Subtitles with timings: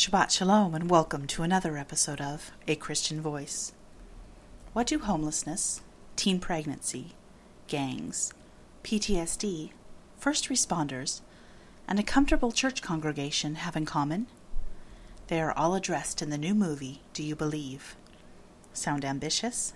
[0.00, 3.72] Shabbat Shalom and welcome to another episode of A Christian Voice.
[4.72, 5.82] What do homelessness,
[6.16, 7.08] teen pregnancy,
[7.68, 8.32] gangs,
[8.82, 9.72] PTSD,
[10.16, 11.20] first responders,
[11.86, 14.26] and a comfortable church congregation have in common?
[15.26, 17.94] They are all addressed in the new movie, Do You Believe?
[18.72, 19.74] Sound ambitious?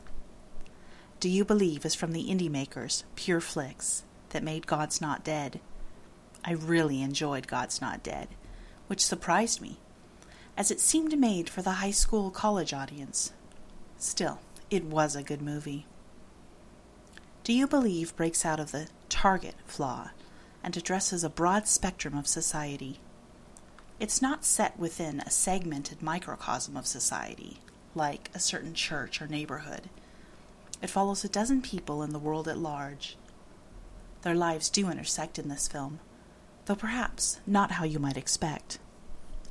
[1.20, 5.60] Do You Believe is from the indie makers, Pure Flix, that made God's Not Dead.
[6.42, 8.28] I really enjoyed God's Not Dead,
[8.86, 9.80] which surprised me
[10.56, 13.32] as it seemed made for the high school college audience.
[13.98, 14.40] Still,
[14.70, 15.86] it was a good movie.
[17.42, 20.10] Do You Believe breaks out of the target flaw
[20.62, 23.00] and addresses a broad spectrum of society.
[24.00, 27.58] It's not set within a segmented microcosm of society,
[27.94, 29.90] like a certain church or neighborhood.
[30.82, 33.16] It follows a dozen people in the world at large.
[34.22, 36.00] Their lives do intersect in this film,
[36.64, 38.78] though perhaps not how you might expect.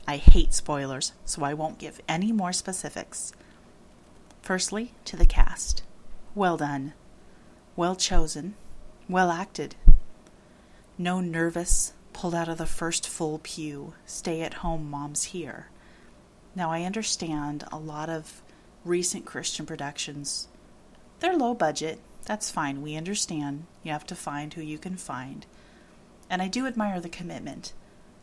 [0.07, 3.31] I hate spoilers, so I won't give any more specifics.
[4.41, 5.83] Firstly, to the cast.
[6.35, 6.93] Well done.
[7.75, 8.55] Well chosen.
[9.07, 9.75] Well acted.
[10.97, 15.67] No nervous, pulled out of the first full pew, stay at home moms here.
[16.55, 18.41] Now, I understand a lot of
[18.85, 20.47] recent Christian productions.
[21.19, 21.99] They're low budget.
[22.25, 22.81] That's fine.
[22.81, 23.65] We understand.
[23.81, 25.45] You have to find who you can find.
[26.29, 27.73] And I do admire the commitment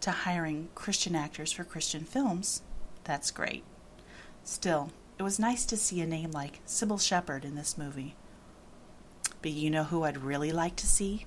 [0.01, 2.63] to hiring Christian actors for Christian films,
[3.05, 3.65] that's great.
[4.45, 8.15] Still, it was nice to see a name like Cybill Shepherd in this movie.
[9.43, 11.27] But you know who I'd really like to see?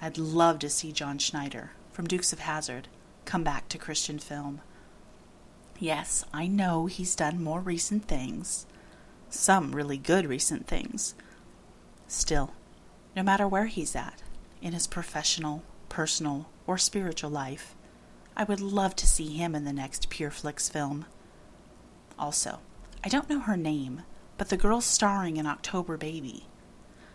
[0.00, 2.88] I'd love to see John Schneider from Dukes of Hazzard
[3.24, 4.60] come back to Christian film.
[5.78, 8.66] Yes, I know he's done more recent things,
[9.30, 11.14] some really good recent things.
[12.06, 12.52] Still,
[13.14, 14.22] no matter where he's at,
[14.60, 17.74] in his professional, personal, or spiritual life,
[18.36, 21.06] I would love to see him in the next Pure Flix film.
[22.18, 22.60] Also,
[23.02, 24.02] I don't know her name,
[24.38, 26.46] but the girl starring in October Baby.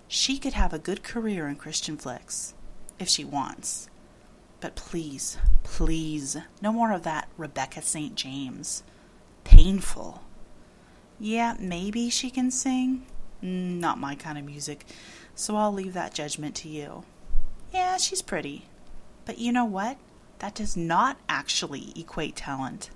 [0.08, 2.54] She could have a good career in Christian flicks,
[3.00, 3.90] if she wants.
[4.60, 8.16] But please, please, no more of that Rebecca St.
[8.16, 8.84] James.
[9.44, 10.24] Painful.
[11.20, 13.06] Yeah, maybe she can sing.
[13.44, 14.86] Mm, not my kind of music,
[15.36, 17.04] so I'll leave that judgment to you.
[17.74, 18.66] Yeah, she's pretty.
[19.26, 19.98] But you know what?
[20.40, 22.90] That does not actually equate talent.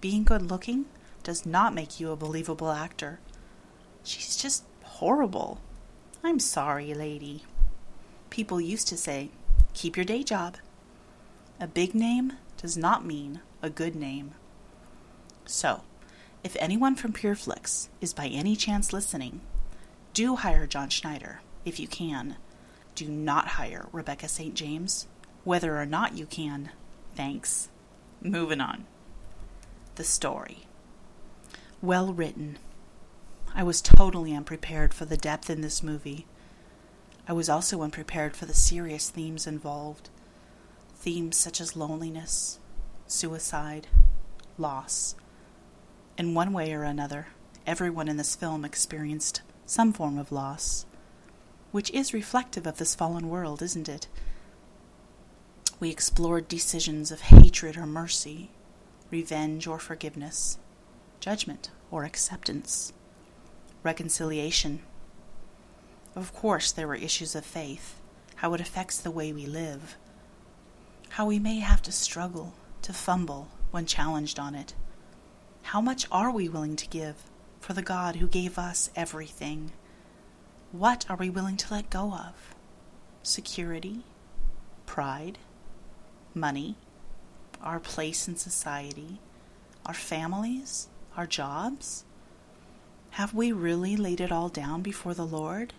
[0.00, 0.86] Being good looking
[1.22, 3.20] does not make you a believable actor.
[4.02, 5.60] She's just horrible.
[6.22, 7.44] I'm sorry, lady.
[8.30, 9.30] People used to say,
[9.74, 10.56] keep your day job.
[11.60, 14.32] A big name does not mean a good name.
[15.46, 15.82] So,
[16.44, 19.40] if anyone from Pure Flix is by any chance listening,
[20.14, 22.36] do hire John Schneider if you can.
[22.94, 24.54] Do not hire Rebecca St.
[24.54, 25.06] James
[25.48, 26.68] whether or not you can.
[27.14, 27.70] Thanks.
[28.20, 28.84] Moving on.
[29.94, 30.66] The story.
[31.80, 32.58] Well written.
[33.54, 36.26] I was totally unprepared for the depth in this movie.
[37.26, 40.10] I was also unprepared for the serious themes involved.
[40.96, 42.58] Themes such as loneliness,
[43.06, 43.86] suicide,
[44.58, 45.14] loss.
[46.18, 47.28] In one way or another,
[47.66, 50.84] everyone in this film experienced some form of loss,
[51.72, 54.08] which is reflective of this fallen world, isn't it?
[55.80, 58.50] We explored decisions of hatred or mercy,
[59.12, 60.58] revenge or forgiveness,
[61.20, 62.92] judgment or acceptance,
[63.84, 64.80] reconciliation.
[66.16, 68.00] Of course, there were issues of faith,
[68.36, 69.96] how it affects the way we live,
[71.10, 74.74] how we may have to struggle, to fumble when challenged on it.
[75.62, 77.16] How much are we willing to give
[77.60, 79.70] for the God who gave us everything?
[80.72, 82.54] What are we willing to let go of?
[83.22, 84.02] Security?
[84.86, 85.38] Pride?
[86.38, 86.76] Money,
[87.62, 89.18] our place in society,
[89.84, 92.04] our families, our jobs?
[93.10, 95.72] Have we really laid it all down before the Lord?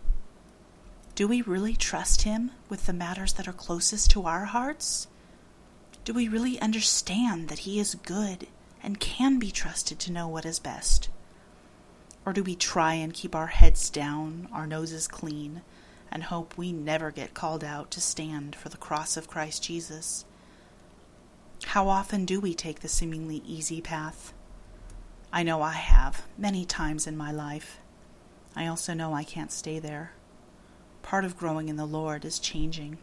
[1.16, 5.08] Do we really trust Him with the matters that are closest to our hearts?
[6.06, 8.48] Do we really understand that He is good
[8.82, 11.10] and can be trusted to know what is best?
[12.26, 15.62] Or do we try and keep our heads down, our noses clean,
[16.12, 20.26] and hope we never get called out to stand for the cross of Christ Jesus?
[21.74, 24.34] How often do we take the seemingly easy path?
[25.32, 27.78] I know I have, many times in my life.
[28.56, 30.14] I also know I can't stay there.
[31.04, 32.98] Part of growing in the Lord is changing.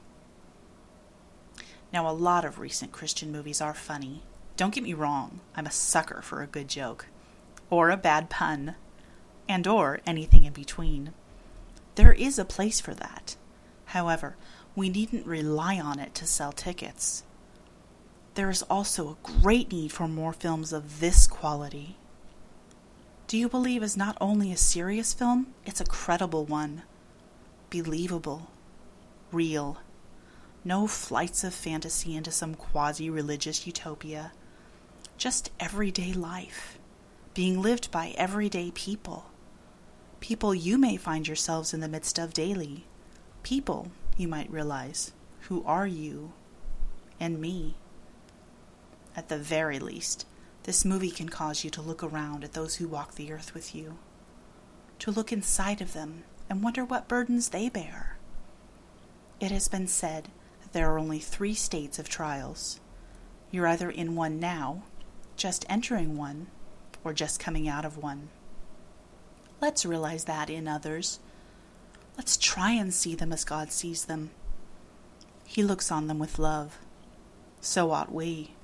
[1.93, 4.25] Now, a lot of recent Christian movies are funny.
[4.57, 7.07] Don't get me wrong, I'm a sucker for a good joke,
[7.71, 8.75] or a bad pun,
[9.49, 11.13] and or anything in between.
[11.95, 13.37] There is a place for that.
[13.85, 14.35] However,
[14.75, 17.23] we needn't rely on it to sell tickets.
[18.37, 21.97] There is also a great need for more films of this quality.
[23.27, 26.83] Do You Believe is not only a serious film, it's a credible one.
[27.71, 28.51] Believable.
[29.33, 29.79] Real.
[30.65, 34.33] No flights of fantasy into some quasi religious utopia.
[35.17, 36.79] Just everyday life,
[37.33, 39.31] being lived by everyday people.
[40.21, 42.85] People you may find yourselves in the midst of daily.
[43.43, 45.13] People, you might realize,
[45.43, 46.33] who are you
[47.19, 47.77] and me.
[49.17, 50.27] At the very least,
[50.65, 53.75] this movie can cause you to look around at those who walk the earth with
[53.75, 53.97] you,
[54.99, 58.19] to look inside of them and wonder what burdens they bear.
[59.41, 60.29] It has been said
[60.61, 62.79] that there are only three states of trials.
[63.51, 64.83] You're either in one now,
[65.37, 66.49] just entering one,
[67.03, 68.29] or just coming out of one.
[69.61, 71.21] Let's realize that in others.
[72.19, 74.31] Let's try and see them as God sees them.
[75.47, 76.79] He looks on them with love.
[77.61, 78.56] So ought we.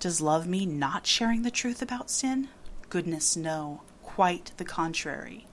[0.00, 2.48] Does love mean not sharing the truth about sin?
[2.88, 3.82] Goodness, no.
[4.02, 5.46] Quite the contrary.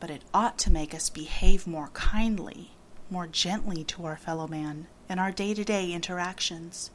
[0.00, 2.72] But it ought to make us behave more kindly,
[3.10, 6.90] more gently to our fellow man in our day to day interactions.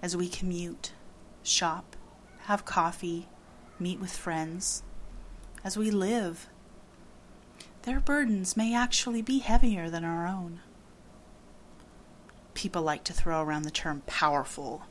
[0.00, 0.92] As we commute,
[1.42, 1.96] shop,
[2.44, 3.28] have coffee,
[3.78, 4.82] meet with friends,
[5.62, 6.48] as we live,
[7.82, 10.60] their burdens may actually be heavier than our own.
[12.54, 14.86] People like to throw around the term powerful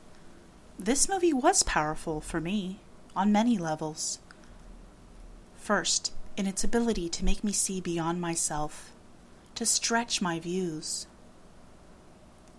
[0.80, 2.80] this movie was powerful for me
[3.14, 4.18] on many levels.
[5.54, 8.92] First, in its ability to make me see beyond myself,
[9.56, 11.06] to stretch my views.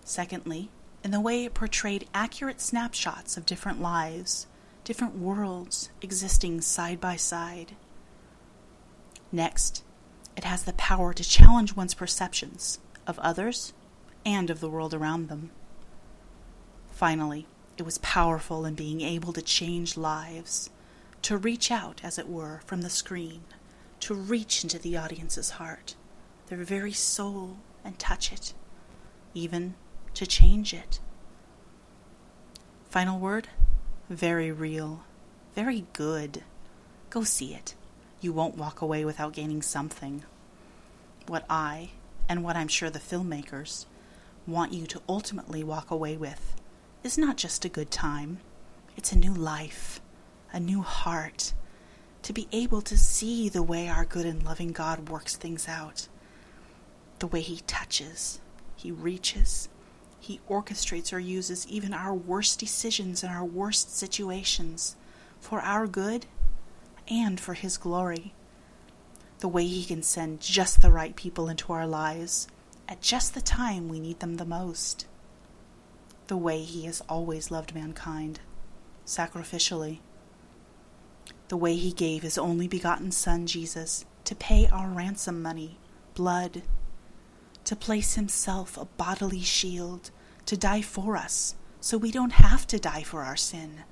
[0.04, 0.70] Secondly,
[1.02, 4.46] in the way it portrayed accurate snapshots of different lives,
[4.84, 7.74] different worlds existing side by side.
[9.32, 9.82] Next,
[10.36, 13.72] it has the power to challenge one's perceptions of others
[14.24, 15.50] and of the world around them.
[16.92, 17.46] Finally,
[17.82, 20.70] it was powerful in being able to change lives,
[21.20, 23.42] to reach out, as it were, from the screen,
[23.98, 25.96] to reach into the audience's heart,
[26.46, 28.54] their very soul, and touch it,
[29.34, 29.74] even
[30.14, 31.00] to change it.
[32.88, 33.48] Final word?
[34.08, 35.02] Very real,
[35.56, 36.44] very good.
[37.10, 37.74] Go see it.
[38.20, 40.22] You won't walk away without gaining something.
[41.26, 41.90] What I,
[42.28, 43.86] and what I'm sure the filmmakers,
[44.46, 46.61] want you to ultimately walk away with
[47.02, 48.38] is not just a good time,
[48.96, 50.00] it's a new life,
[50.52, 51.52] a new heart,
[52.22, 56.06] to be able to see the way our good and loving God works things out,
[57.18, 58.40] the way He touches,
[58.76, 59.68] He reaches,
[60.20, 64.94] He orchestrates or uses even our worst decisions and our worst situations
[65.40, 66.26] for our good
[67.08, 68.32] and for His glory.
[69.40, 72.46] The way He can send just the right people into our lives
[72.88, 75.06] at just the time we need them the most
[76.32, 78.40] the way He has always loved mankind,
[79.04, 79.98] sacrificially.
[81.48, 85.78] The way He gave His only begotten Son, Jesus, to pay our ransom money,
[86.14, 86.62] blood,
[87.64, 90.10] to place Himself a bodily shield,
[90.46, 93.84] to die for us, so we don't have to die for our sin,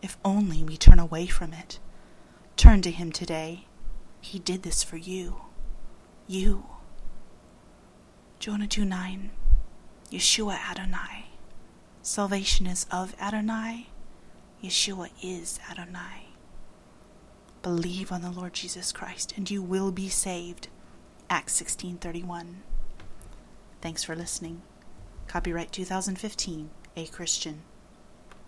[0.00, 1.80] if only we turn away from it.
[2.56, 3.66] Turn to Him today.
[4.22, 5.42] He did this for you.
[6.26, 6.64] You.
[8.38, 9.30] Jonah 2 9.
[10.10, 11.33] Yeshua Adonai.
[12.06, 13.86] Salvation is of Adonai.
[14.62, 16.34] Yeshua is Adonai.
[17.62, 20.68] Believe on the Lord Jesus Christ and you will be saved.
[21.30, 22.62] Acts 16:31.
[23.80, 24.60] Thanks for listening.
[25.28, 27.62] Copyright 2015, A Christian.